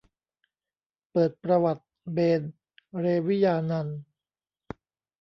[1.11, 2.41] เปิดประวัติ เบญ
[2.99, 3.99] เรวิญานันท์